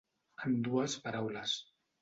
En 0.47 0.55
dues 0.69 0.97
paraules. 1.05 1.57